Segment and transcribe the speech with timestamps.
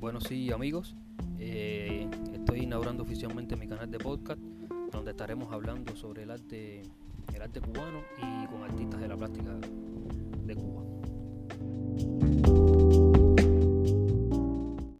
[0.00, 0.96] Bueno, sí, amigos,
[1.38, 4.40] eh, estoy inaugurando oficialmente mi canal de podcast,
[4.90, 6.80] donde estaremos hablando sobre el arte,
[7.34, 9.58] el arte cubano y con artistas de la plástica.